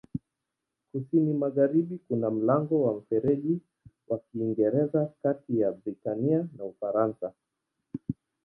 Kusini-magharibi 0.91 1.97
kuna 2.07 2.29
mlango 2.31 2.81
wa 2.81 2.93
Mfereji 2.93 3.61
wa 4.07 4.19
Kiingereza 4.19 5.09
kati 5.21 5.59
ya 5.59 5.71
Britania 5.71 6.47
na 6.57 6.65
Ufaransa. 6.65 7.33